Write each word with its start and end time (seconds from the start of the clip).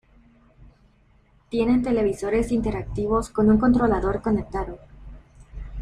Tienen 1.49 1.83
televisores 1.83 2.51
interactivos 2.51 3.29
con 3.29 3.51
un 3.51 3.59
controlador 3.59 4.19
conectado. 4.23 4.79